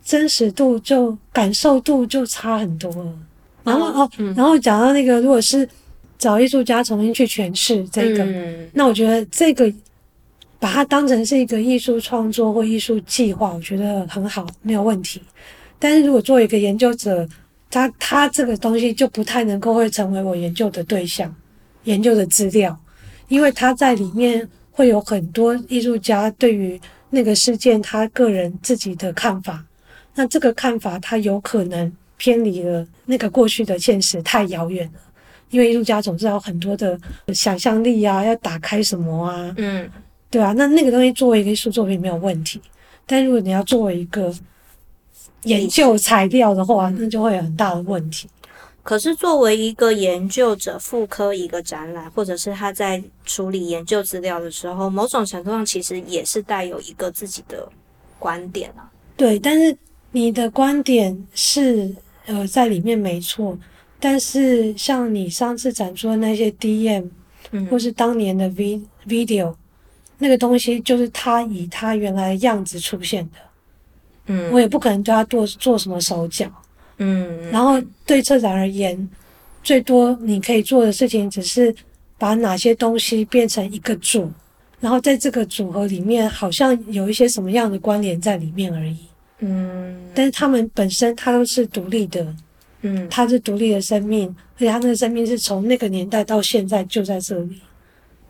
[0.04, 3.12] 真实度就感受度就差很多了，
[3.62, 5.66] 然后哦，嗯、然后讲到那个，如果是
[6.18, 9.72] 找艺术家重新去诠释这个，嗯、那我觉得这个
[10.58, 15.22] 把它当成是一个艺术创作或艺术计划，我觉得很好，没有问题。
[15.78, 17.24] 但是如果作为一个研究者，
[17.70, 21.32] 他他这个东西就不太能够会成为我研究的对象、
[21.84, 22.78] 研究的资料，
[23.28, 29.64] 因为他在里面会有很多艺术家对于那个事件他个人自己的看法。
[30.14, 35.00] 那这个看法，他有可能偏离了那个过去的现实，太遥远了。
[35.50, 36.98] 因为艺术家总是要很多的
[37.34, 39.88] 想象力啊，要打开什么啊，嗯，
[40.30, 40.52] 对啊。
[40.52, 42.60] 那那个东西作为一个艺术作品没有问题，
[43.06, 44.34] 但如果你要作为一个
[45.42, 48.28] 研究材料的话，那就会有很大的问题。
[48.82, 57.68] 可是作为一个研究者，复刻一个展览，或者是他在处理研究资料的时候，某种程度上其实也是带有一个自己的
[58.18, 58.90] 观点啊。
[59.16, 59.76] 对，但是。
[60.14, 61.90] 你的观点是
[62.26, 63.58] 呃在里面没错，
[63.98, 67.08] 但是像你上次展出的那些 DM，
[67.52, 69.54] 嗯，或是当年的 V video，
[70.18, 73.38] 那个东西就是他以他原来的样子出现的，
[74.26, 76.46] 嗯，我也不可能对他做做什么手脚，
[77.02, 79.08] 嗯，然后对策展而言，
[79.62, 81.74] 最多你可以做的事情只是
[82.16, 84.30] 把哪些东西变成一个组，
[84.78, 88.98] 然后在这个组合里面好像有一些什么样的关联在里面而已。
[89.40, 92.34] 嗯，但是他们本身他都是独立的，
[92.82, 97.60] 嗯，他是独立的生命，而且他那个生命是从那个年代到现在就在这里。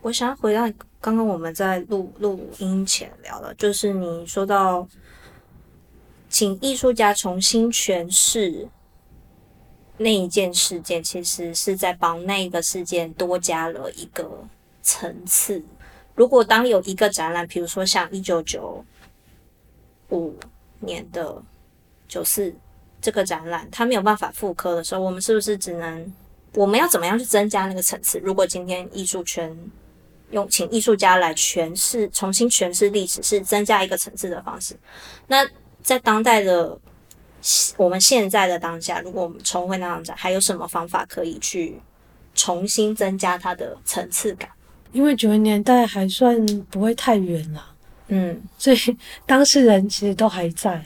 [0.00, 0.62] 我想要回到
[1.00, 4.88] 刚刚我们在录录音前聊的，就是你说到，
[6.32, 8.66] 请艺术家重新诠释
[9.98, 14.28] 那一件事件，其实是在帮那个事件多加了一个
[14.82, 15.62] 层次。
[16.16, 18.84] 如果当有一个展览，比如说像一九九
[20.08, 20.34] 五。
[20.84, 21.40] 年的
[22.08, 22.52] 九四
[23.00, 26.12] 这个展览，它没有办法复刻的时候，我们是不是只能
[26.54, 28.18] 我们要怎么样去增加那个层次？
[28.18, 29.56] 如果今天艺术圈
[30.32, 34.74] 用请艺术家来诠释、重新诠释历史，是增加一个层次的方式。
[35.28, 35.48] 那
[35.82, 36.78] 在当代的
[37.76, 41.76] 我们现在的当下，如果我们重回那张展，还有什么方法可以去
[42.34, 44.48] 重新增加它的层次感？
[44.92, 47.66] 因为九零年代还算不会太远了。
[48.08, 48.76] 嗯，所以
[49.26, 50.84] 当事人其实都还在。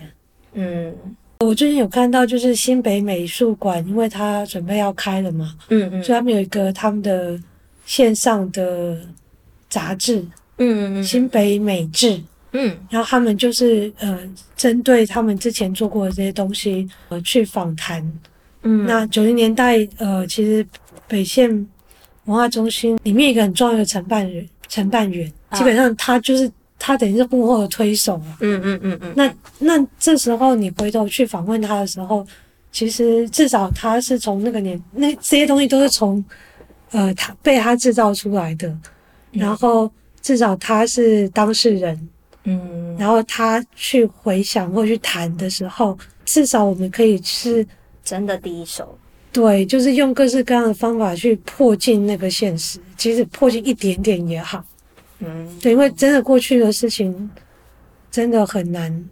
[0.53, 0.95] 嗯，
[1.41, 7.39] 我最近有看到，就是新北美术馆，因为他准备要开了嘛，嗯嗯，所以他们有一个他们的
[7.85, 8.99] 线上的
[9.69, 10.21] 杂志，
[10.59, 12.23] 嗯嗯，新北美志，
[12.57, 14.19] 嗯，然后他们就是呃，
[14.57, 18.03] 针对他们之前做过的这些东西呃去访谈。
[18.63, 20.67] 嗯，那九零年代呃，其实
[21.07, 21.51] 北线
[22.25, 26.51] 文化中心里面一个很重要的承办人，承办员，基本上他就是。
[26.79, 29.13] 他等于是幕后的推手啊，嗯嗯嗯嗯。
[29.17, 32.25] 那那这时候你回头去访问他的时候，
[32.71, 36.23] 其实至少他是从那个年，那这些东西都是从
[36.91, 38.71] 呃他被他制造出来的，
[39.33, 41.99] 然后至少他是当事人，
[42.49, 47.67] 嗯，然后他去回想或去谈的时候，至少我们可以是
[48.05, 48.97] 真的第一手，
[49.33, 54.65] 对，就是用各式各样的方法去破进那个现实，其实破进一点点也好。
[55.19, 57.29] 嗯，对，因为真的过去的事情，
[58.11, 59.09] 真的很难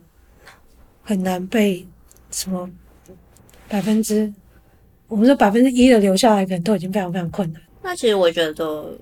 [1.03, 1.85] 很难被
[2.31, 2.71] 什么
[3.69, 4.33] 百分之，
[5.09, 7.61] 我们说百分之一的留下来，可能都已经非常非常困难。
[7.83, 8.97] 那其实我觉得，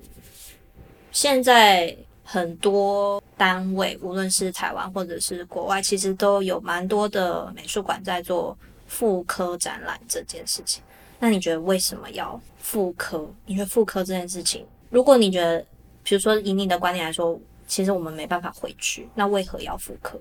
[1.11, 1.95] 现在
[2.33, 8.57] 很多单位，无论是台湾或者是国外，其实都有蛮多的美术馆在做
[8.87, 10.81] 复刻展览这件事情。
[11.19, 13.31] 那你觉得为什么要复刻？
[13.45, 15.63] 你觉得复刻这件事情，如果你觉得，
[16.01, 20.19] 比如说以你的观点来说，其实我们没办法回去，那为何要复刻？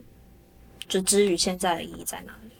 [0.86, 2.50] 就至于现在的意义在哪里？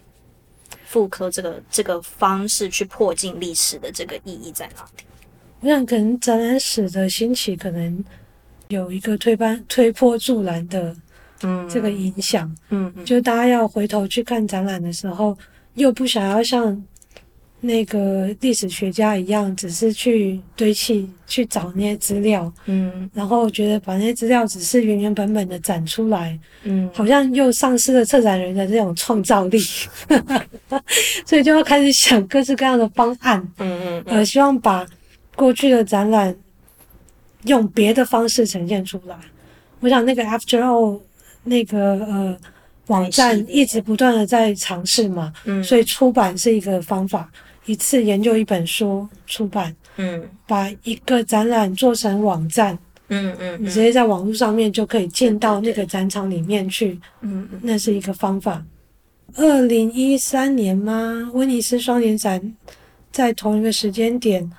[0.87, 5.05] 复刻这个这个方式去破镜历史的这个意义在哪里？
[5.61, 8.03] 我想，可能展览史的兴起，可能
[8.73, 10.97] 有一个推班推波助澜的，
[11.43, 15.37] 嗯，这个影响，嗯，嗯，就大家要回头去看展览的时候，
[15.75, 16.83] 又不想要像
[17.61, 29.59] 那个历史学家一样，只是去堆砌去找那些资料，嗯，然后觉得把那些资料只是原原本本的展出来，嗯，好像又丧失了策展人的这种创造力，
[31.27, 34.87] 所以就要开始想各式各样的方案，嗯嗯，呃，希望把。
[35.35, 36.37] 过去的展览
[37.45, 39.17] 用别的方式呈现出来，
[39.81, 41.01] 我想那个 After All
[41.45, 42.37] 那个呃
[42.87, 47.31] 网站一直不断的在尝试嘛，嗯，所以出版是一个方法，
[47.67, 52.79] 一次研究一本书出版，嗯，把一个展览做成网站，
[53.09, 58.65] 嗯嗯，你直接在网络上面就可以进到那个展场里面去，嗯嗯，那是一个方法。
[59.35, 61.31] 二零一三年吗？
[61.33, 62.55] 威尼斯双年展
[63.11, 64.51] 在同一个时间点。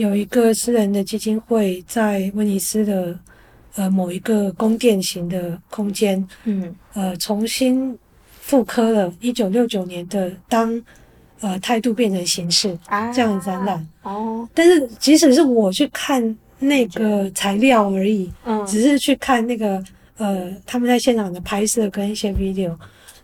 [0.00, 3.18] 有一个私人的基金会在威尼斯的
[3.74, 7.94] 呃某一个宫殿型的空间，嗯，呃，重新
[8.40, 10.82] 复刻了一九六九年的当
[11.40, 12.78] 呃态度变成形式
[13.14, 14.48] 这样的展览哦。
[14.54, 19.84] 但是即使是我去看那个材料而已，嗯，只是去看那个
[20.16, 22.74] 呃他们在现场的拍摄跟一些 video，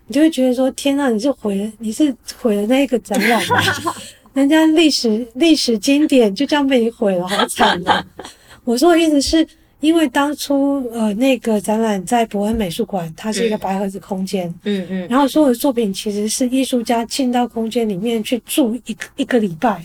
[0.06, 3.62] 你就会觉得说天呐，你是毁了，你是毁了那个展览吗？
[4.36, 8.06] 人家历史历史经典就这样被你毁了，好惨啊！
[8.64, 9.46] 我说的意思是，
[9.80, 19.82] 因为当初呃那个展览在伯恩美术馆，它是一个白盒子空间，嗯嗯，然后所有的作品其实是艺术家进到空间里面去住一个一个礼拜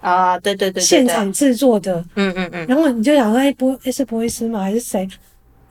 [0.00, 4.60] 啊，对对对，现场制作的，嗯嗯嗯，然后你就想说，哎，波是博伊斯吗？
[4.60, 5.06] 还是谁？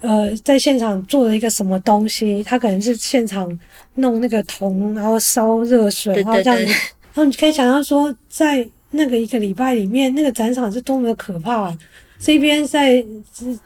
[0.02, 2.44] 呃，在现场做了一个什么东西？
[2.44, 3.60] 他可能是现场
[3.96, 6.72] 弄那个铜，然后烧热水，然后这样子。
[7.18, 11.78] 然后你可以想象说，在那个一个礼拜里面，那个展场是多么的可怕啊！
[12.20, 13.04] 这边在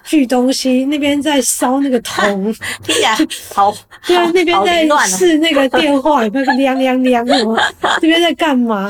[0.05, 2.45] 锯东西，那边在烧那个铜，
[2.81, 3.13] 听起来
[3.53, 3.75] 好。
[4.07, 7.59] 对啊，那边在试那个电话，有没有亮亮亮什么？
[7.99, 8.89] 这边在干嘛？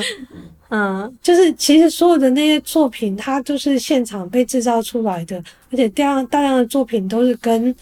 [0.69, 7.75] 嗯，就是其实所有的那些作品，它都是现场被制造出来的，而且大量大量的作品都是跟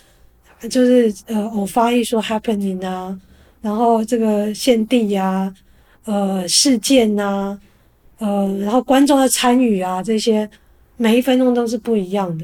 [0.69, 3.13] 就是呃偶发艺术 happening 啊，
[3.61, 5.53] 然后这个献帝呀。
[6.09, 7.59] 呃，事件呐、啊，
[8.17, 10.49] 呃，然后观众的参与啊，这些
[10.97, 12.43] 每一分钟都是不一样的。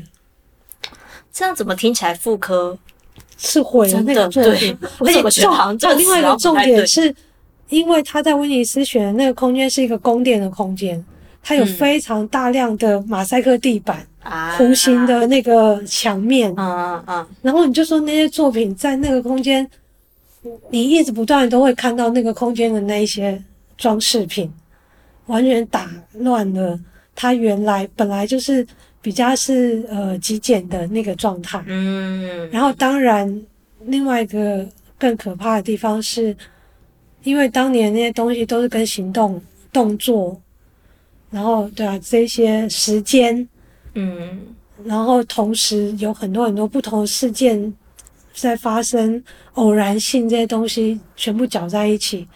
[1.34, 2.78] 这样怎么听起来妇科
[3.38, 4.78] 是毁了那个作品？
[5.00, 7.12] 而且重，另外一个重点是，
[7.70, 11.04] 因为他在威尼斯选的那个空间是一个宫殿的空间，
[11.42, 19.68] 它有非常大量的马赛克地板、啊、弧形的那个墙面，啊啊啊，然后你就说那些作品在那个空间。
[20.70, 23.44] 你一直不断都会看到那个空间的那一些
[23.78, 24.52] 装饰品，
[25.26, 26.80] 完全打乱了
[27.14, 28.66] 它原来本来就是
[29.02, 31.64] 比较是呃极简的那个状态。
[31.68, 33.42] 嗯，然后当然
[33.82, 34.68] 另外一个
[34.98, 36.36] 更可怕的地方是，
[37.24, 40.40] 因为当年那些东西都是跟行动动作，
[41.30, 43.48] 然后对啊这些时间，
[43.94, 44.40] 嗯，
[44.84, 47.74] 然后同时有很多很多不同的事件。
[48.38, 49.24] 在发生
[49.54, 52.28] 偶然性这些东西全部搅在一起，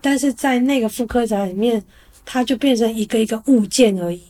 [0.00, 1.82] 但是在那个复刻展里面，
[2.24, 4.22] 它就变成一个一个物件而已。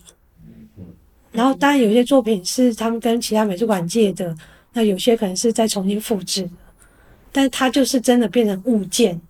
[1.30, 4.34] 然后当然有些作品是他们跟其他美术馆借的，
[4.72, 6.50] 那有些可能是再重新复制的，
[7.30, 9.20] 但是它就是真的变成物件。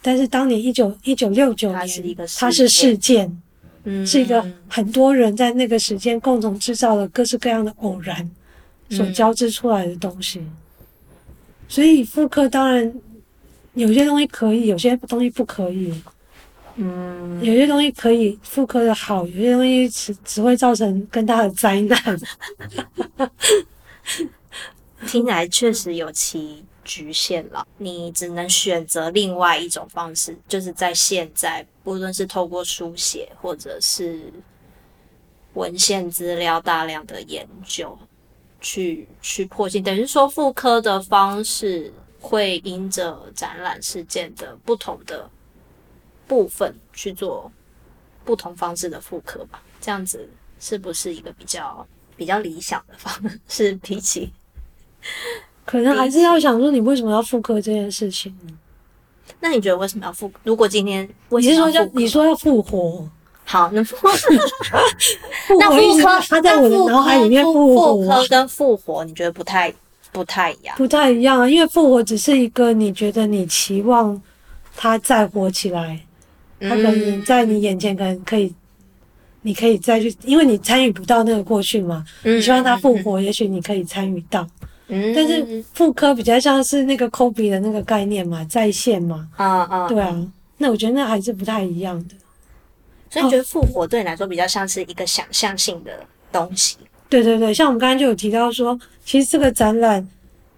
[0.00, 3.42] 但是当年一九一九六九年，它是事件，
[3.82, 8.30] 嗯，是一个很多人在那个时间共同制造了各式各样的偶然
[8.88, 10.40] 所交织出来的东西。
[11.66, 12.94] 所以复刻当然
[13.74, 15.94] 有些东西可以，有些东西不可以。
[16.76, 22.20] 嗯，有些东西可以复刻的好，有些东西只只会造成更大的灾难。
[25.06, 34.32] 听起来确实有其局限了，你只能选择另外一种方式，就是在现在，不论是透过书写或者是
[35.54, 37.96] 文献资料大量的研究。
[38.60, 45.28] 去去破镜，等于说复刻的方式会因着展览事件的不同的
[46.26, 47.50] 部分去做
[48.24, 49.62] 不同方式的复刻吧？
[49.80, 50.28] 这样子
[50.60, 53.12] 是不是一个比较比较理想的方
[53.48, 53.72] 式？
[53.82, 54.32] 比起
[55.64, 58.36] 可能还是要想说，你为什么要复刻这件事情？
[59.40, 60.30] 那你觉得为什么要复？
[60.42, 63.08] 如果今天你是说要你说要复活？
[63.44, 63.96] 好，那复
[65.46, 69.72] 复活意思科他在我的脑海里面复活复跟复活，你觉得不太
[70.12, 70.76] 不太一样？
[70.76, 74.20] 不太一样啊，因为复活只是一个你觉得你期望
[74.76, 76.00] 他再活起来，
[76.60, 78.52] 他可能在你眼前可能可以，
[79.42, 84.46] 你可以再去，因为你参与不到那个过去嘛，你希望他复活，也许你可以参与到。
[84.88, 89.28] 嗯，但是妇科比较像是那个 Kobe 的那个概念嘛，在线嘛。
[89.36, 92.14] 啊啊，对啊，那我觉得那还是不太一样的。
[93.10, 95.92] 所以你觉得复活对你来说比较像是一个想象性的
[96.32, 96.78] 东西？
[97.08, 100.06] 对对对，像我们刚刚就有提到说，其实这个展览，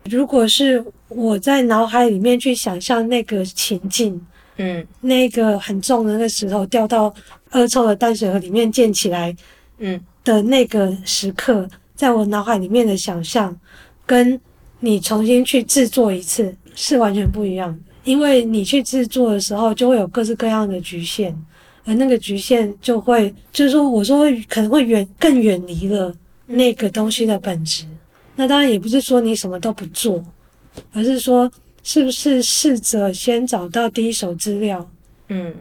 [0.04, 4.20] 如果是我在脑海里面去想象那个情境，
[4.56, 7.14] 嗯，那个很重的那个石头掉到
[7.52, 9.34] 恶臭的淡水河里面溅起来，
[9.78, 13.56] 嗯的那个时刻，在我脑海里面的想象，
[14.04, 14.38] 跟
[14.80, 21.34] 你重新去制作一次是完全不一样的，因为你去制作的时候就会有各式各样的局限。
[21.86, 26.14] 而那个局限就会，就是说，我说可能会远更远离了
[26.50, 27.84] 那个东西的本质。
[28.36, 30.24] 那当然也不是说你什么都不做，
[30.92, 31.50] 而是说
[31.82, 34.90] 是不是试着先找到第一手资料，
[35.28, 35.54] 嗯，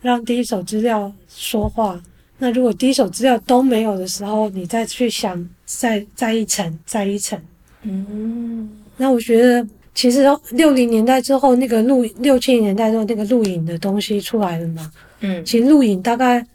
[0.00, 2.00] 让第一手资料说话。
[2.38, 7.40] 那如果第一手资料都没有的时候，你再去想，再再一层，再一层，
[7.82, 8.68] 嗯。
[8.96, 14.90] 那我觉得其实六零年代之后，那个录六七零年代之后那个录影的东西出来了嘛。
[15.20, 16.46] 嗯，其实录影大概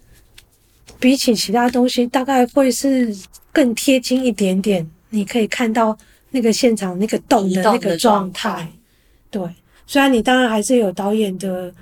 [0.99, 3.15] 比起其他东西，大概会是
[3.51, 4.89] 更贴近一点点。
[5.09, 5.97] 你可以看到
[6.29, 8.67] 那个现场那个动的那个状态。
[9.29, 9.41] 对，
[9.85, 11.73] 虽然你当然还是有导演的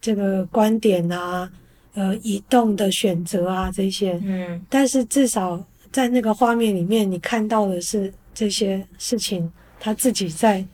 [0.00, 1.50] 这个观点啊，
[1.94, 5.62] 呃，移动的选择啊这些，嗯，但是至少
[5.92, 10.64] 在那个画面里面，你看到的是这些事情，他自己在。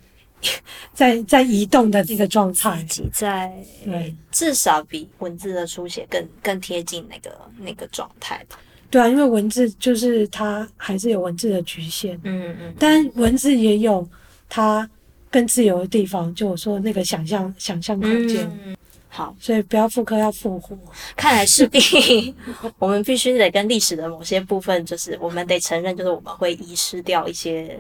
[0.93, 3.51] 在在移动的这个状态，自己在
[3.83, 8.59] 对，至少比文字的书写更更贴近那个那个状态吧。
[8.91, 14.07] 对啊，因为文字就是它还是有文字的局限，嗯嗯，但文字也有
[14.49, 14.89] 它
[15.31, 16.35] 更自由的地方。
[16.35, 18.77] 就我说那个想象想象空间，嗯，
[19.09, 20.77] 好，所以不要复刻，要复活。
[21.17, 22.35] 看来势必
[22.79, 27.79] 我们必须得跟历史的某些部分，就是我们得承认，就是我们会遗失掉一些。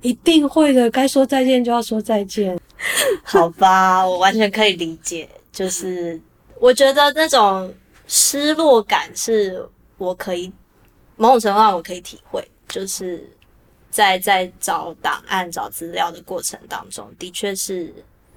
[0.00, 2.56] 一定会的，该说再见就要说再见。
[3.24, 5.28] 好吧，我完全可以理解。
[5.50, 6.20] 就是
[6.60, 7.72] 我觉得那种
[8.06, 9.60] 失落感是
[9.98, 10.50] 我可以
[11.16, 13.28] 某种程度上我可以体会，就是
[13.90, 17.92] 在在找档案、找资料的过程当中，的确是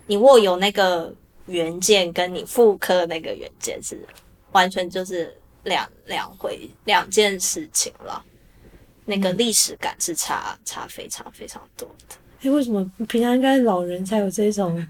[0.08, 1.14] 你握有那个
[1.46, 4.06] 原件，跟你复刻那个原件是
[4.52, 5.34] 完全就是
[5.64, 8.24] 两两回两件事情了。
[9.06, 12.16] 那个历史感是差差非常非常多的。
[12.40, 14.86] 哎、欸，为什么平常应该老人才有这种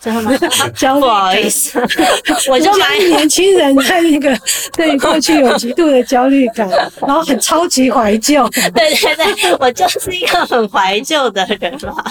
[0.00, 0.30] 真的吗？
[1.00, 1.80] 不好意思，
[2.50, 4.36] 我就蛮年轻人在那个
[4.76, 6.68] 对过去有极度的焦虑感，
[7.00, 8.48] 然后很超级怀旧。
[8.50, 12.04] 对对对，我就是一个很怀旧的人嘛。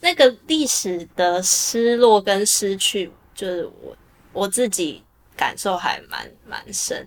[0.00, 3.96] 那个历史的失落跟失去，就是我
[4.32, 5.02] 我自己
[5.36, 7.06] 感受还蛮蛮深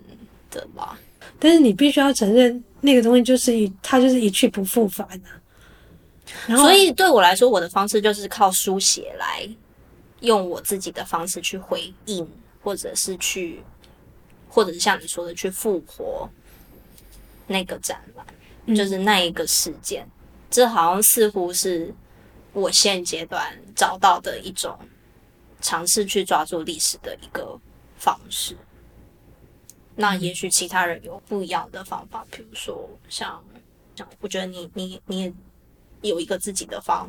[0.50, 0.96] 的嘛。
[1.38, 2.62] 但是你必须要承认。
[2.82, 5.28] 那个东西就是一，它就是一去不复返的。
[6.46, 9.48] 然后，所以对我来说，我的方式就是靠书写来
[10.20, 12.28] 用我自己的方式去回应，
[12.62, 13.62] 或者是去，
[14.48, 16.28] 或者是像你说的去复活
[17.46, 20.04] 那个展览，就是那一个事件。
[20.04, 20.10] 嗯。
[20.48, 21.92] 这好像似乎是
[22.52, 24.78] 我现阶段找到的一种
[25.60, 27.58] 尝试去抓住历史的一个
[27.98, 28.56] 方式。
[29.96, 33.42] 那也许其他人有不一样的方法，比如说像
[33.96, 37.08] 像，我觉得你你你也有一个自己的方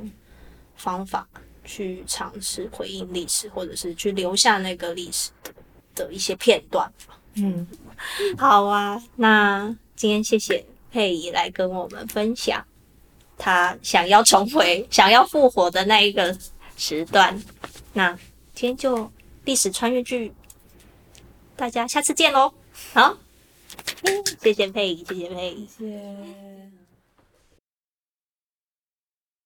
[0.76, 1.28] 方法
[1.68, 5.54] 去尝试回应历史，或者是去留下那个历史的
[5.94, 6.92] 的一些片段。
[7.36, 7.68] 嗯，
[8.40, 12.66] 好啊，那今天谢谢佩仪来跟我们分享
[13.38, 16.36] 他想要重回、想要复活的那一个
[16.78, 17.40] 时段。
[17.94, 18.12] 那
[18.56, 19.12] 今天就
[19.46, 20.34] 历史穿越剧，
[21.56, 22.52] 大家下次见喽。
[22.94, 23.16] 好，
[24.42, 26.67] 谢谢佩仪，谢谢佩仪，谢谢。